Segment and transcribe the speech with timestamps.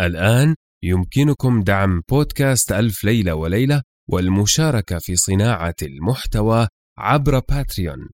[0.00, 6.68] الآن يمكنكم دعم بودكاست ألف ليلة وليلة والمشاركة في صناعة المحتوى
[6.98, 8.08] عبر باتريون.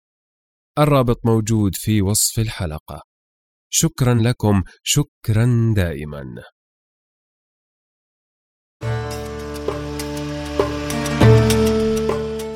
[0.79, 3.01] الرابط موجود في وصف الحلقة.
[3.69, 6.25] شكرا لكم شكرا دائما.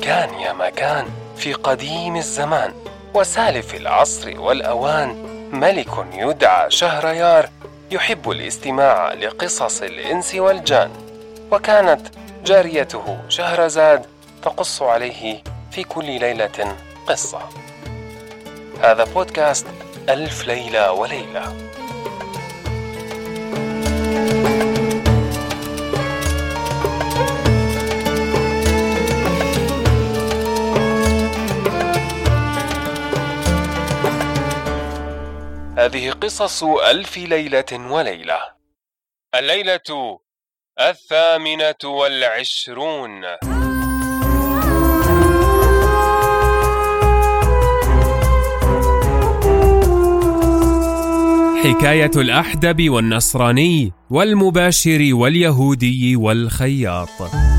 [0.02, 1.06] كان يا مكان
[1.36, 2.74] في قديم الزمان
[3.14, 5.08] وسالف العصر والأوان
[5.52, 7.50] ملك يدعى شهريار
[7.90, 10.90] يحب الاستماع لقصص الإنس والجان
[11.52, 12.00] وكانت
[12.44, 14.06] جاريته شهرزاد
[14.42, 17.40] تقص عليه في كل ليلة قصة.
[18.82, 19.66] هذا بودكاست
[20.08, 21.56] ألف ليلة وليلة.
[35.84, 38.38] هذه قصص ألف ليلة وليلة.
[39.34, 40.18] الليلة
[40.80, 43.24] الثامنة والعشرون.
[51.64, 57.53] حكاية الأحدب والنصراني والمباشر واليهودي والخياط.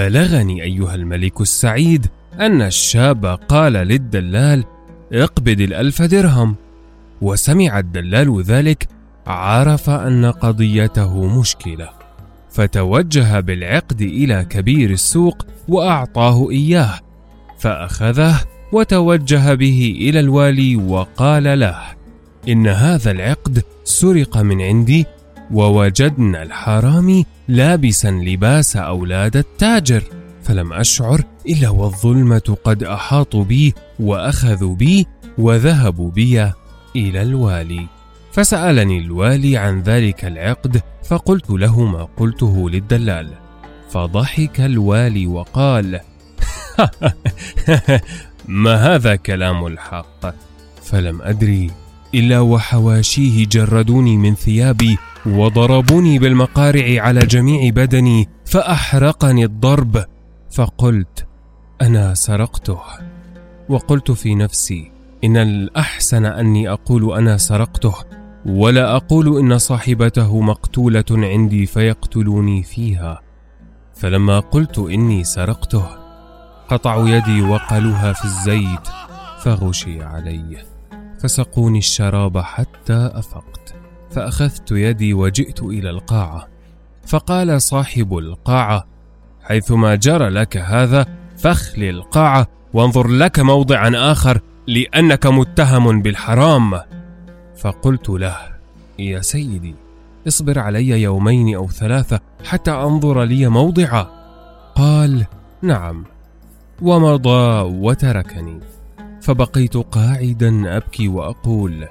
[0.00, 2.06] بلغني أيها الملك السعيد
[2.40, 4.64] أن الشاب قال للدلال
[5.12, 6.56] اقبض الألف درهم.
[7.22, 8.88] وسمع الدلال ذلك
[9.26, 11.88] عرف أن قضيته مشكلة.
[12.50, 17.00] فتوجه بالعقد إلى كبير السوق وأعطاه إياه.
[17.58, 18.40] فأخذه
[18.72, 21.78] وتوجه به إلى الوالي وقال له
[22.48, 25.06] إن هذا العقد سرق من عندي
[25.52, 30.02] ووجدنا الحرامي لابسا لباس أولاد التاجر
[30.42, 35.06] فلم أشعر إلا والظلمة قد أحاطوا بي وأخذوا بي
[35.38, 36.52] وذهبوا بي
[36.96, 37.86] إلى الوالي.
[38.32, 43.28] فسألني الوالي عن ذلك العقد فقلت له ما قلته للدلال.
[43.90, 46.00] فضحك الوالي وقال
[48.48, 50.34] ما هذا كلام الحق؟
[50.82, 51.70] فلم أدري
[52.14, 60.04] إلا وحواشيه جردوني من ثيابي وضربوني بالمقارع على جميع بدني فأحرقني الضرب.
[60.50, 61.26] فقلت
[61.82, 62.80] أنا سرقته.
[63.68, 64.92] وقلت في نفسي
[65.24, 67.94] إن الأحسن أني أقول أنا سرقته
[68.46, 73.20] ولا أقول إن صاحبته مقتولة عندي فيقتلوني فيها.
[73.94, 75.86] فلما قلت إني سرقته
[76.68, 78.88] قطعوا يدي وقلوها في الزيت
[79.42, 80.64] فغشي علي.
[81.20, 83.49] فسقوني الشراب حتى افقت
[84.10, 86.48] فأخذت يدي وجئت إلى القاعة.
[87.06, 88.86] فقال صاحب القاعة
[89.42, 91.06] حيثما جرى لك هذا
[91.38, 96.80] فاخل القاعة وانظر لك موضعا آخر لأنك متهم بالحرام.
[97.58, 98.36] فقلت له
[98.98, 99.74] يا سيدي
[100.28, 104.06] اصبر علي يومين أو ثلاثة حتى أنظر لي موضعا.
[104.74, 105.26] قال
[105.62, 106.04] نعم
[106.82, 108.60] ومضى وتركني.
[109.22, 111.88] فبقيت قاعدا أبكي وأقول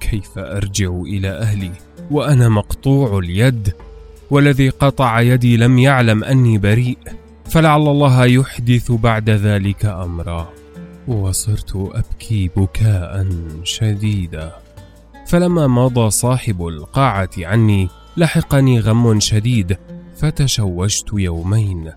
[0.00, 1.72] كيف أرجع إلى أهلي؟
[2.10, 3.72] وأنا مقطوع اليد
[4.30, 6.98] والذي قطع يدي لم يعلم أني بريء
[7.44, 10.48] فلعل الله يحدث بعد ذلك أمرا.
[11.08, 13.26] وصرت أبكي بكاء
[13.64, 14.52] شديدا.
[15.26, 19.76] فلما مضى صاحب القاعة عني لحقني غم شديد
[20.16, 21.92] فتشوشت يومين.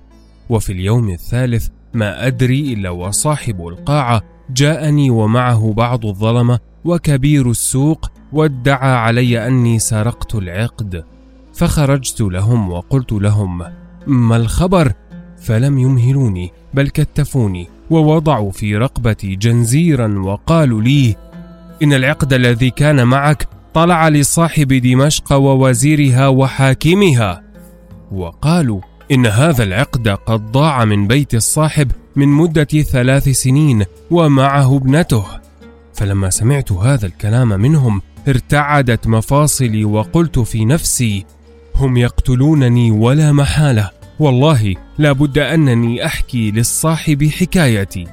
[0.49, 8.95] وفي اليوم الثالث ما أدري إلا وصاحب القاعة جاءني ومعه بعض الظلمة وكبير السوق وادعى
[8.95, 11.03] علي أني سرقت العقد
[11.53, 13.63] فخرجت لهم وقلت لهم
[14.07, 14.93] ما الخبر؟
[15.37, 21.15] فلم يمهلوني بل كتفوني ووضعوا في رقبتي جنزيرا وقالوا لي
[21.83, 27.43] إن العقد الذي كان معك طلع لصاحب دمشق ووزيرها وحاكمها.
[28.11, 28.81] وقالوا
[29.11, 35.42] إن هذا العقد قد ضاع من بيت الصاحب من مدة ثلاث سنين ومعه ابنته.
[35.93, 41.25] فلما سمعت هذا الكلام منهم ارتعدت مفاصلي وقلت في نفسي
[41.75, 43.89] هم يقتلونني ولا محالة.
[44.19, 48.07] والله لا بد أنني أحكي للصاحب حكايتي.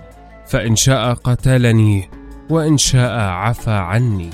[0.48, 2.08] فإن شاء قتلني
[2.50, 4.30] وإن شاء عفى عني.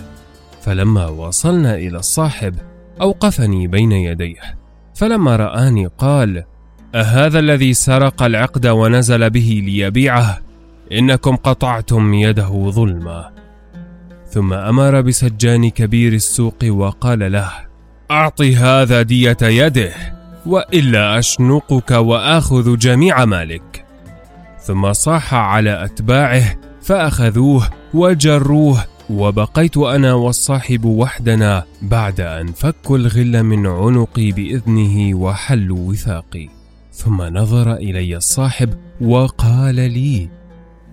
[0.63, 2.55] فلما وصلنا إلى الصاحب
[3.01, 4.57] أوقفني بين يديه.
[4.95, 6.45] فلما رآني قال
[6.95, 10.39] أهذا الذي سرق العقد ونزل به ليبيعه؟
[10.93, 13.36] إنكم قطعتم يده ظلما.
[14.31, 17.51] ثم أمر بسجان كبير السوق وقال له
[18.11, 19.93] أعطي هذا دية يده
[20.47, 23.85] وإلا أشنقك وآخذ جميع مالك.
[24.61, 33.67] ثم صاح على أتباعه فأخذوه وجروه وبقيت أنا والصاحب وحدنا بعد أن فكوا الغل من
[33.67, 36.49] عنقي بإذنه وحلوا وثاقي.
[36.93, 40.29] ثم نظر إلي الصاحب وقال لي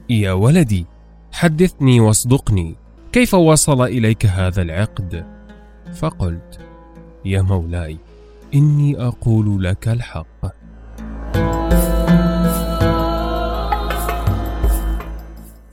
[0.09, 0.85] يا ولدي
[1.31, 2.82] حدثني واصدقني.
[3.13, 5.25] كيف وصل إليك هذا العقد؟
[5.95, 6.59] فقلت
[7.25, 7.97] يا مولاي
[8.53, 10.45] إني أقول لك الحق.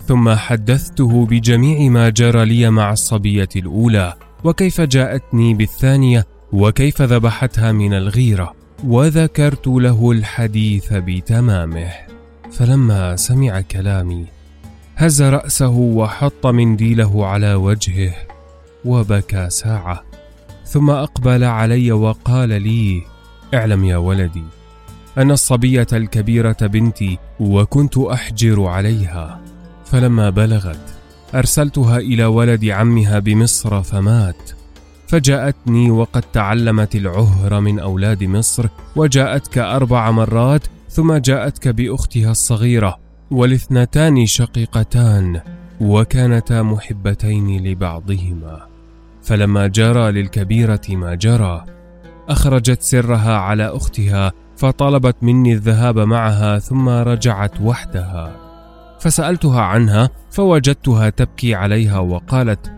[0.06, 4.14] ثم حدثته بجميع ما جرى لي مع الصبية الأولى
[4.44, 8.54] وكيف جاءتني بالثانية وكيف ذبحتها من الغيرة
[8.84, 11.92] وذكرت له الحديث بتمامه.
[12.52, 14.39] فلما سمع كلامي
[15.00, 18.14] هز رأسه وحط منديله على وجهه
[18.84, 20.04] وبكى ساعة.
[20.64, 23.02] ثم أقبل علي وقال لي
[23.54, 24.44] اعلم يا ولدي
[25.18, 29.40] أن الصبية الكبيرة بنتي وكنت أحجر عليها
[29.84, 30.80] فلما بلغت
[31.34, 34.50] أرسلتها إلى ولد عمها بمصر فمات.
[35.08, 38.66] فجاءتني وقد تعلمت العهر من أولاد مصر
[38.96, 45.40] وجاءتك أربع مرات ثم جاءتك بأختها الصغيرة والاثنتان شقيقتان
[45.80, 48.66] وكانتا محبتين لبعضهما.
[49.22, 51.64] فلما جرى للكبيرة ما جرى
[52.28, 58.36] أخرجت سرها على أختها فطلبت مني الذهاب معها ثم رجعت وحدها.
[59.00, 62.72] فسألتها عنها فوجدتها تبكي عليها وقالت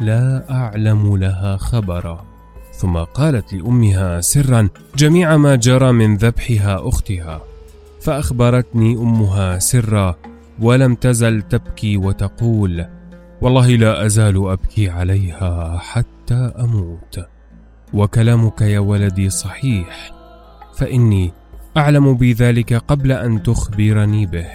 [0.00, 2.24] لا أعلم لها خبرا.
[2.72, 7.51] ثم قالت لأمها سرا جميع ما جرى من ذبحها أختها.
[8.02, 10.16] فأخبرتني أمها سرا
[10.60, 12.86] ولم تزل تبكي وتقول
[13.40, 17.20] والله لا أزال أبكي عليها حتى أموت.
[17.94, 20.12] وكلامك يا ولدي صحيح
[20.76, 21.32] فإني
[21.76, 24.48] أعلم بذلك قبل أن تخبرني به.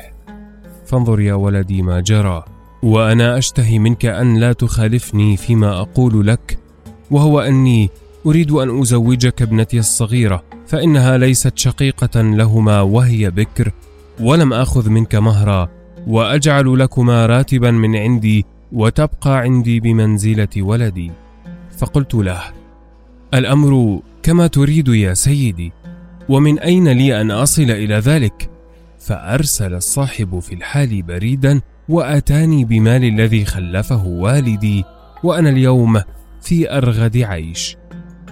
[0.85, 2.44] فانظر يا ولدي ما جرى
[2.83, 6.59] وأنا أشتهي منك أن لا تخالفني فيما أقول لك
[7.11, 7.89] وهو أني
[8.27, 13.71] أريد أن أزوجك ابنتي الصغيرة فإنها ليست شقيقة لهما وهي بكر
[14.19, 15.69] ولم آخذ منك مهرا
[16.07, 21.12] وأجعل لكما راتبا من عندي وتبقى عندي بمنزلة ولدي.
[21.77, 22.41] فقلت له
[23.33, 25.71] الأمر كما تريد يا سيدي
[26.30, 28.50] ومن أين لي أن أصل إلى ذلك؟
[29.00, 34.83] فأرسل الصاحب في الحال بريدا وأتاني بمال الذي خلفه والدي
[35.23, 36.01] وأنا اليوم
[36.41, 37.77] في أرغد عيش.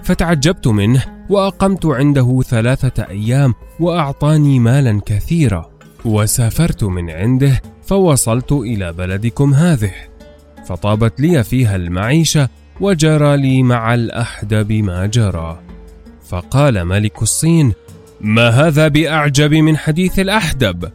[0.06, 5.70] فتعجبت منه وأقمت عنده ثلاثة أيام وأعطاني مالا كثيرا
[6.06, 9.94] وسافرت من عنده فوصلت إلى بلدكم هذه.
[10.68, 12.50] فطابت لي فيها المعيشة
[12.82, 15.60] وجرى لي مع الأحدب ما جرى.
[16.30, 17.74] فقال ملك الصين
[18.22, 20.92] ما هذا بأعجب من حديث الأحدب؟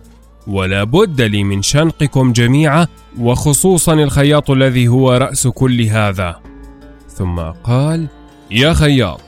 [0.47, 2.87] ولا بد لي من شنقكم جميعا
[3.19, 6.41] وخصوصا الخياط الذي هو رأس كل هذا.
[7.09, 8.09] ثم قال
[8.51, 9.21] يا خياط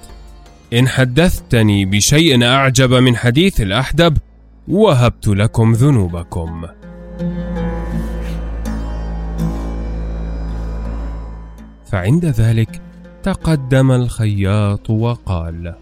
[0.72, 4.19] إن حدثتني بشيء أعجب من حديث الأحدب
[4.69, 6.66] وهبت لكم ذنوبكم.
[11.92, 12.80] فعند ذلك
[13.23, 15.75] تقدم الخياط وقال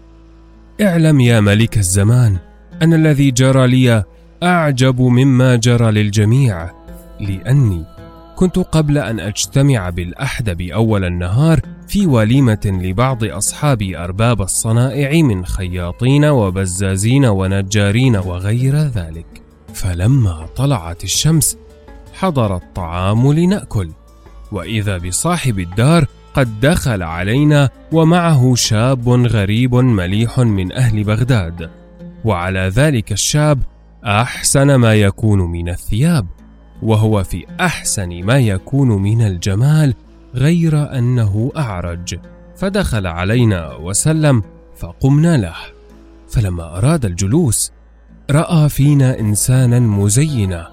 [0.81, 2.37] اعلم يا ملك الزمان
[2.81, 4.03] أن الذي جرى لي
[4.43, 6.69] أعجب مما جرى للجميع
[7.19, 7.85] لأني
[8.35, 11.59] كنت قبل أن أجتمع بالأحدب أول النهار
[11.91, 19.41] في وليمة لبعض اصحابي أرباب الصنائع من خياطين وبزازين ونجارين وغير ذلك.
[19.73, 21.57] فلما طلعت الشمس
[22.13, 23.89] حضر الطعام لنأكل.
[24.51, 31.69] وإذا بصاحب الدار قد دخل علينا ومعه شاب غريب مليح من أهل بغداد.
[32.25, 33.59] وعلى ذلك الشاب
[34.05, 36.27] أحسن ما يكون من الثياب
[36.83, 39.93] وهو في أحسن ما يكون من الجمال
[40.35, 42.19] غير أنه أعرج.
[42.55, 44.43] فدخل علينا وسلم
[44.77, 45.55] فقمنا له.
[46.29, 47.71] فلما أراد الجلوس
[48.31, 50.71] رأى فينا إنسانا مزينا.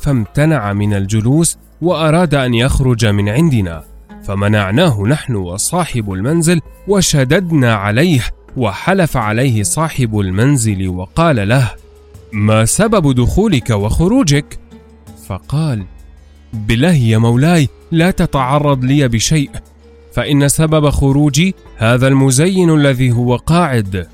[0.00, 3.84] فامتنع من الجلوس وأراد أن يخرج من عندنا.
[4.22, 8.20] فمنعناه نحن وصاحب المنزل وشددنا عليه
[8.56, 11.70] وحلف عليه صاحب المنزل وقال له
[12.32, 14.58] ما سبب دخولك وخروجك؟
[15.26, 15.84] فقال
[16.52, 19.50] بالله يا مولاي لا تتعرض لي بشيء
[20.14, 24.06] فإن سبب خروجي هذا المزين الذي هو قاعد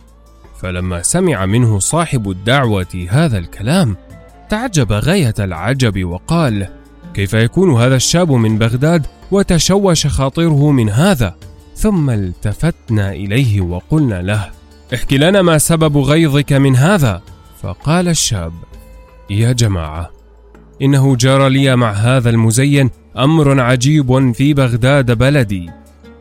[0.60, 3.96] فلما سمع منه صاحب الدعوة هذا الكلام
[4.48, 6.68] تعجب غاية العجب وقال:
[7.14, 11.34] كيف يكون هذا الشاب من بغداد وتشوش خاطره من هذا؟
[11.74, 14.50] ثم التفتنا إليه وقلنا له:
[14.94, 17.22] احك لنا ما سبب غيظك من هذا؟
[17.62, 18.52] فقال الشاب:
[19.30, 20.10] يا جماعة،
[20.82, 25.70] إنه جرى لي مع هذا المزين أمر عجيب في بغداد بلدي،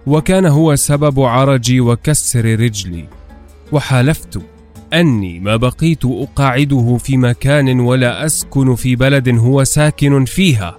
[0.07, 3.05] وكان هو سبب عرجي وكسر رجلي.
[3.71, 4.41] وحالفت
[4.93, 10.77] أني ما بقيت أقاعده في مكان ولا أسكن في بلد هو ساكن فيها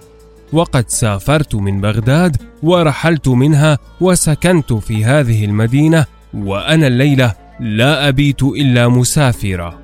[0.53, 8.87] وقد سافرت من بغداد ورحلت منها وسكنت في هذه المدينة وأنا الليلة لا أبيت إلا
[8.87, 9.79] مسافرا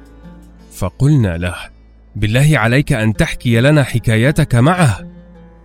[0.75, 1.55] فقلنا له
[2.15, 4.99] بالله عليك أن تحكي لنا حكايتك معه.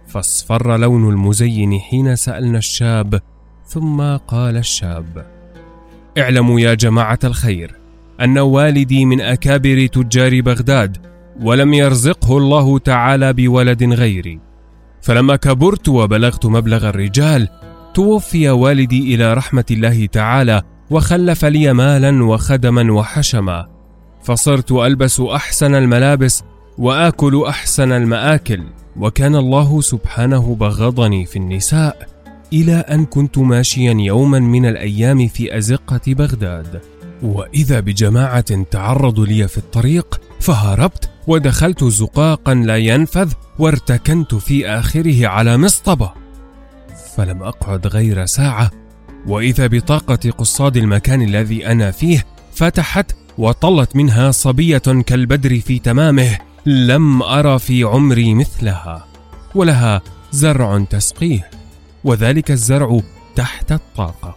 [0.06, 3.20] فاصفر لون المزين حين سألنا الشاب
[3.66, 5.26] ثم قال الشاب
[6.18, 7.74] اعلموا يا جماعة الخير
[8.20, 10.96] أن والدي من أكابر تجار بغداد
[11.40, 14.40] ولم يرزقه الله تعالى بولد غيري.
[15.02, 17.48] فلما كبرت وبلغت مبلغ الرجال
[17.94, 23.77] توفي والدي إلى رحمة الله تعالى وخلف لي مالا وخدما وحشما.
[24.28, 26.42] فصرت ألبس أحسن الملابس
[26.78, 28.62] وآكل أحسن المآكل
[28.96, 32.08] وكان الله سبحانه بغضني في النساء
[32.52, 36.80] إلى أن كنت ماشيا يوما من الأيام في أزقة بغداد.
[37.22, 45.56] وإذا بجماعة تعرضوا لي في الطريق فهربت ودخلت زقاقا لا ينفذ وارتكنت في آخره على
[45.56, 46.12] مصطبة
[47.16, 48.70] فلم أقعد غير ساعة
[49.26, 57.22] وإذا بطاقة قصاد المكان الذي أنا فيه فتحت وطلت منها صبية كالبدر في تمامه لم
[57.22, 59.06] أرى في عمري مثلها
[59.54, 60.02] ولها
[60.32, 61.50] زرع تسقيه
[62.04, 63.00] وذلك الزرع
[63.36, 64.36] تحت الطاقة.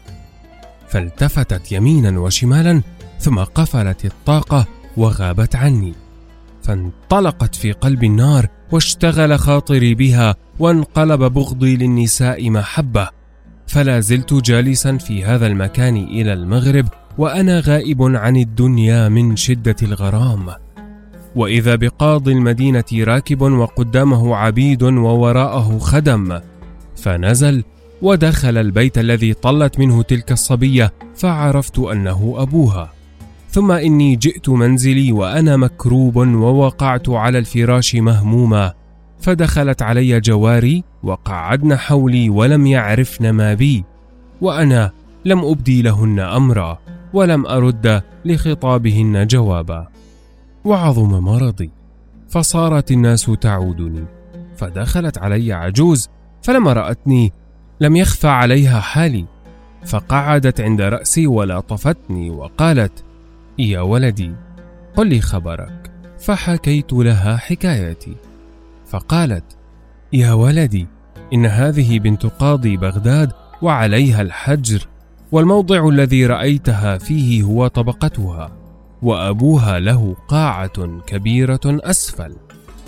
[0.90, 2.82] فالتفتت يمينا وشمالا
[3.20, 4.66] ثم قفلت الطاقة
[4.98, 5.94] وغابت عني.
[6.64, 13.08] فانطلقت في قلب النار واشتغل خاطري بها وانقلب بغضي للنساء محبة.
[13.68, 16.88] فلا زلت جالسا في هذا المكان إلى المغرب
[17.18, 20.50] وأنا غائب عن الدنيا من شدة الغرام.
[21.36, 26.40] وإذا بقاضي المدينة راكب وقدامه عبيد ووراءه خدم
[26.96, 27.64] فنزل
[28.02, 32.94] ودخل البيت الذي طلت منه تلك الصبية فعرفت أنه أبوها.
[33.50, 38.74] ثم إني جئت منزلي وأنا مكروب ووقعت على الفراش مهموما
[39.20, 43.84] فدخلت علي جواري وقعدن حولي ولم يعرفن ما بي
[44.42, 44.92] وأنا
[45.26, 46.80] لم أبدي لهن أمرا.
[47.14, 49.88] ولم أرد لخطابهن جوابا.
[50.66, 51.72] وعظم مرضي.
[52.30, 54.06] فصارت الناس تعودني.
[54.58, 56.10] فدخلت علي عجوز
[56.42, 57.34] فلما رأتني
[57.82, 59.26] لم يخفى عليها حالي.
[59.86, 63.04] فقعدت عند رأسي ولاطفتني وقالت
[63.60, 64.32] يا ولدي
[64.96, 65.92] قل لي خبرك.
[66.20, 68.16] فحكيت لها حكايتي.
[68.88, 69.58] فقالت
[70.14, 70.88] يا ولدي
[71.34, 74.88] إن هذه بنت قاضي بغداد وعليها الحجر
[75.32, 78.52] والموضع الذي رأيتها فيه هو طبقتها
[79.02, 82.36] وأبوها له قاعة كبيرة أسفل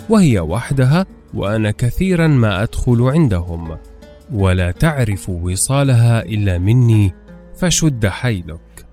[0.08, 3.76] وهي وحدها وأنا كثيرا ما أدخل عندهم
[4.32, 7.14] ولا تعرف وصالها إلا مني
[7.56, 8.86] فشد حيلك.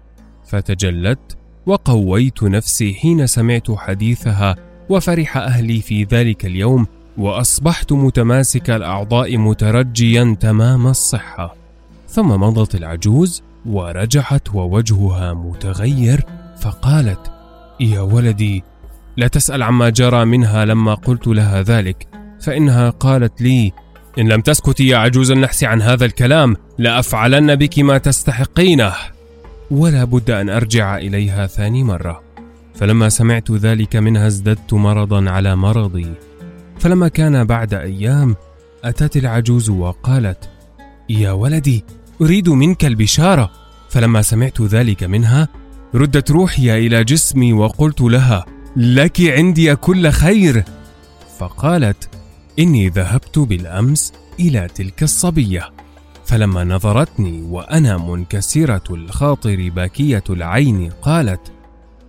[0.46, 4.55] فتجلدت وقويت نفسي حين سمعت حديثها
[4.89, 11.61] وفرح أهلي في ذلك اليوم وأصبحت متماسك الأعضاء مترجيا تمام الصحة.
[12.12, 16.25] ثم مضت العجوز ورجعت ووجهها متغير
[16.62, 17.32] فقالت
[17.80, 18.63] يا ولدي
[19.18, 22.08] لا تسأل عما جرى منها لما قلت لها ذلك
[22.41, 23.72] فإنها قالت لي
[24.20, 28.94] إن لم تسكتي يا عجوز النحس عن هذا الكلام لأفعلن بك ما تستحقينه.
[29.72, 32.22] ولا بد أن أرجع إليها ثاني مرة.
[32.75, 36.13] فلما سمعت ذلك منها ازددت مرضا على مرضي.
[36.80, 38.36] فلما كان بعد أيام
[38.84, 40.50] أتت العجوز وقالت
[41.10, 41.84] يا ولدي
[42.22, 43.51] أريد منك البشارة.
[43.90, 45.48] فلما سمعت ذلك منها
[45.96, 50.63] ردت روحي إلى جسمي وقلت لها لك عندي كل خير.
[51.40, 52.10] فقالت
[52.60, 55.70] إني ذهبت بالأمس إلى تلك الصبية.
[56.25, 61.51] فلما نظرتني وأنا منكسرة الخاطر باكية العين قالت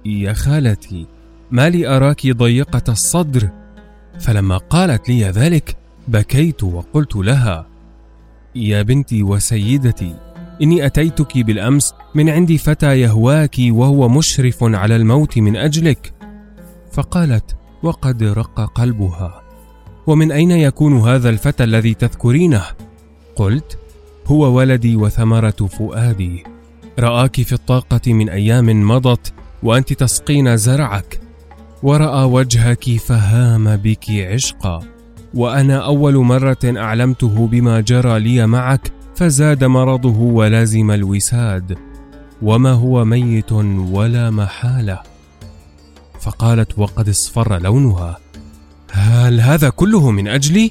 [0.05, 1.07] يا خالتي
[1.51, 3.49] ما لي أراك ضيقة الصدر.
[4.21, 5.77] فلما قالت لي ذلك
[6.09, 7.72] بكيت وقلت لها
[8.55, 10.15] يا بنتي وسيدتي
[10.63, 16.13] إني أتيتك بالأمس من عند فتى يهواك وهو مشرف على الموت من أجلك.
[16.93, 19.43] فقالت وقد رق قلبها.
[20.07, 22.65] ومن أين يكون هذا الفتى الذي تذكرينه؟
[23.37, 23.79] قلت
[24.27, 26.45] هو ولدي وثمرة فؤادي.
[26.99, 29.33] رآك في الطاقة من أيام مضت
[29.63, 31.21] وأنت تسقين زرعك.
[31.83, 34.92] ورأى وجهك فهام بك عشقا.
[35.35, 41.79] وأنا أول مرة أعلمته بما جرى لي معك فزاد مرضه ولازم الوساد.
[42.43, 44.99] وما هو ميت ولا محالة.
[46.21, 48.19] فقالت وقد اصفر لونها.
[48.91, 50.71] هل هذا كله من أجلي؟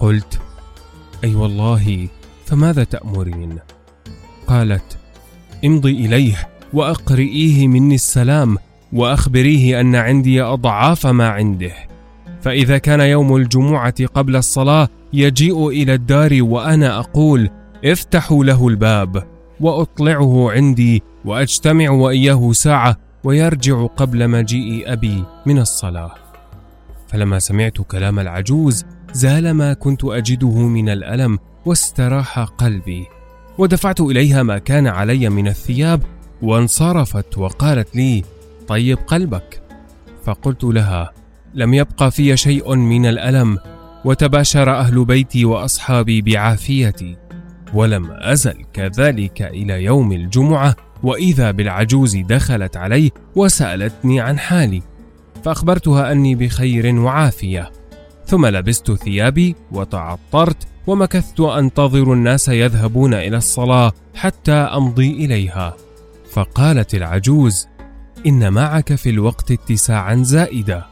[0.00, 0.40] قلت
[1.24, 2.08] أي والله
[2.46, 3.58] فماذا تأمرين؟
[4.46, 4.98] قالت
[5.64, 8.58] امضي إليه وأقرئيه مني السلام
[8.92, 11.91] وأخبريه أن عندي أضعاف ما عنده.
[12.42, 17.50] فإذا كان يوم الجمعة قبل الصلاة يجيء إلى الدار وأنا أقول
[17.84, 19.26] افتحوا له الباب
[19.60, 26.14] وأطلعه عندي وأجتمع وإياه ساعة ويرجع قبل مجيء أبي من الصلاة.
[27.08, 33.06] فلما سمعت كلام العجوز زال ما كنت أجده من الألم واستراح قلبي
[33.58, 36.02] ودفعت إليها ما كان علي من الثياب
[36.42, 38.24] وانصرفت وقالت لي
[38.68, 39.62] طيب قلبك.
[40.24, 41.12] فقلت لها
[41.54, 43.58] لم يبقى في شيء من الألم
[44.04, 47.16] وتباشر أهل بيتي وأصحابي بعافيتي
[47.74, 54.82] ولم أزل كذلك إلى يوم الجمعة وإذا بالعجوز دخلت علي وسألتني عن حالي
[55.44, 57.70] فأخبرتها أني بخير وعافية.
[58.26, 65.76] ثم لبست ثيابي وتعطرت ومكثت أنتظر الناس يذهبون إلى الصلاة حتى أمضي إليها.
[66.32, 67.66] فقالت العجوز
[68.26, 70.91] إن معك في الوقت اتساعا زائدة.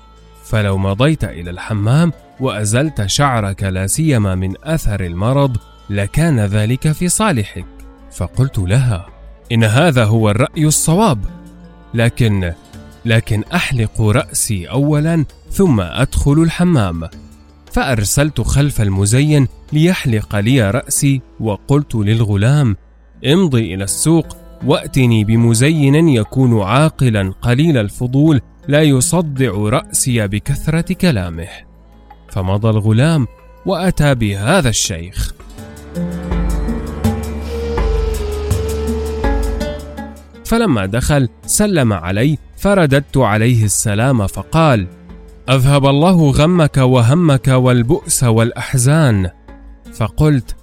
[0.51, 5.57] فلو مضيت إلى الحمام وأزلت شعرك لا سيما من أثر المرض
[5.91, 7.67] لكان ذلك في صالحك.
[8.13, 9.07] فقلت لها
[9.53, 11.25] إن هذا هو الرأي الصواب.
[11.95, 12.53] لكن
[13.05, 17.09] لكن أحلق رأسي اولا ثم أدخل الحمام.
[17.73, 22.77] فأرسلت خلف المزين ليحلق لي رأسي وقلت للغلام
[23.27, 31.49] امضي إلى السوق وأتني بمزين يكون عاقلا قليل الفضول لا يصدع رأسي بكثرة كلامه.
[32.29, 33.27] فمضى الغلام
[33.67, 35.35] وأتى بهذا الشيخ.
[40.45, 44.87] فلما دخل سلم علي فرددت عليه السلام فقال
[45.51, 49.31] أذهب الله غمك وهمك والبؤس والأحزان.
[49.95, 50.57] فقلت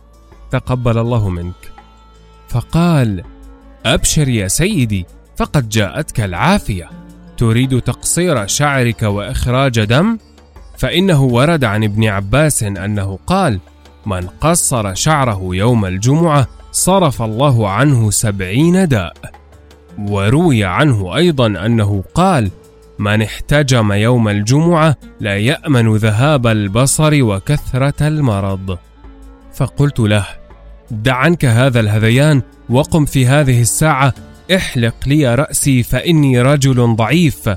[0.51, 1.71] تقبل الله منك.
[2.49, 3.23] فقال
[3.85, 5.05] أبشر يا سيدي
[5.37, 7.06] فقد جاءتك العافية.
[7.37, 10.17] تريد تقصير شعرك وإخراج دم؟
[10.77, 13.59] فإنه ورد عن ابن عباس أنه قال
[14.05, 19.13] من قصر شعره يوم الجمعة صرف الله عنه سبعين داء.
[19.99, 22.51] وروي عنه أيضا أنه قال
[22.99, 28.77] من احتجم يوم الجمعة لا يأمن ذهاب البصر وكثرة المرض.
[29.53, 30.25] فقلت له
[30.91, 34.13] دع عنك هذا الهذيان وقم في هذه الساعة
[34.55, 37.49] احلق لي رأسي فإني رجل ضعيف.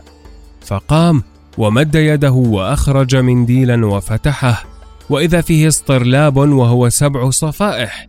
[0.66, 1.22] فقام
[1.58, 4.64] ومد يده وأخرج منديلا وفتحه.
[5.10, 8.08] وإذا فيه اصطرلاب وهو سبع صفائح.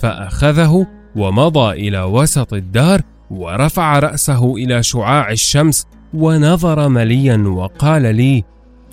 [0.00, 0.86] فأخذه
[1.16, 8.44] ومضى إلى وسط الدار ورفع رأسه إلى شعاع الشمس ونظر مليا وقال لي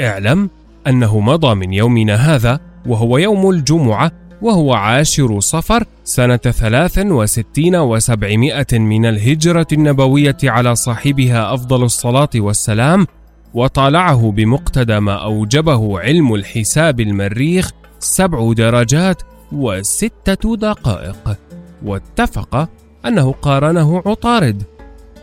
[0.01, 0.49] اعلم
[0.87, 8.79] أنه مضى من يومنا هذا وهو يوم الجمعة وهو عاشر صفر سنة ثلاث وستين وسبعمائة
[8.79, 13.07] من الهجرة النبوية على صاحبها أفضل الصلاة والسلام
[13.53, 19.21] وطالعه بمقتضى ما أوجبه علم الحساب المريخ سبع درجات
[19.51, 21.37] وستة دقائق.
[21.83, 22.69] واتفق
[23.05, 24.63] أنه قارنه عطارد.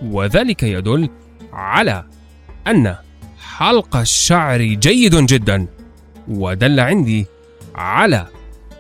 [0.05, 1.09] وذلك يدل
[1.53, 2.05] على
[2.67, 2.97] أن
[3.57, 5.67] حلق الشعر جيد جدا
[6.29, 7.27] ودل عندي
[7.75, 8.27] على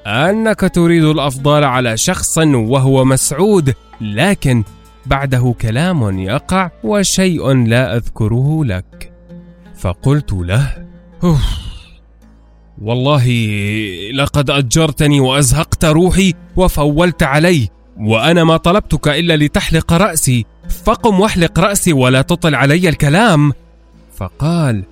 [0.06, 4.64] أنك تريد الأفضال على شخص وهو مسعود لكن
[5.06, 9.12] بعده كلام يقع وشيء لا أذكره لك.
[9.78, 10.86] فقلت له
[12.82, 13.28] والله
[14.14, 17.68] لقد أجرتني وأزهقت روحي وفولت علي
[18.00, 20.46] وأنا ما طلبتك إلا لتحلق رأسي
[20.84, 23.52] فقم واحلق رأسي ولا تطل علي الكلام.
[24.16, 24.82] فقال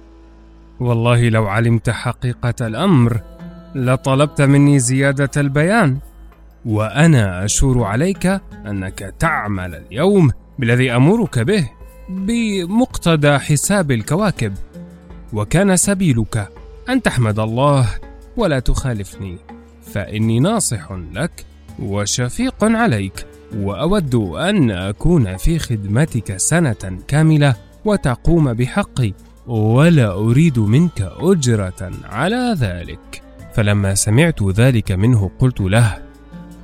[0.81, 3.21] والله لو علمت حقيقة الأمر
[3.75, 5.99] لطلبت مني زيادة البيان
[6.65, 8.27] وأنا أشور عليك
[8.67, 11.71] أنك تعمل اليوم بالذي أمرك به
[12.09, 14.55] بمقتضى حساب الكواكب
[15.33, 16.49] وكان سبيلك
[16.89, 17.89] أن تحمد الله
[18.37, 19.39] ولا تخالفني
[19.93, 21.45] فإني ناصح لك
[21.79, 27.55] وشفيق عليك وأود أن أكون في خدمتك سنة كاملة
[27.85, 29.13] وتقوم بحقي
[29.47, 33.30] ولا أريد منك أجرة على ذلك.
[33.55, 35.99] فلما سمعت ذلك منه قلت له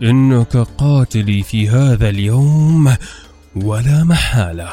[0.03, 2.97] إنك قاتلي في هذا اليوم
[3.57, 4.69] ولا محالة.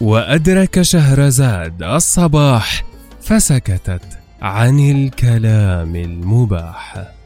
[0.00, 2.84] وأدرك شهرزاد الصباح
[3.22, 4.02] فسكتت
[4.42, 7.19] عن الكلام المباح.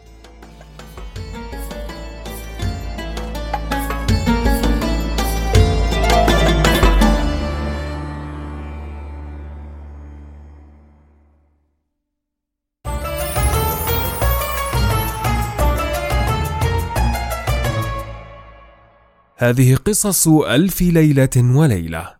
[19.44, 22.16] هذه قصص ألف ليلة وليلة.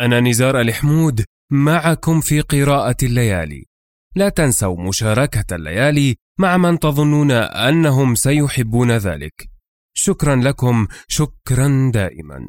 [0.00, 3.64] أنا نزار الحمود معكم في قراءة الليالي.
[4.16, 9.48] لا تنسوا مشاركة الليالي مع من تظنون أنهم سيحبون ذلك.
[9.94, 12.48] شكرا لكم، شكرا دائما.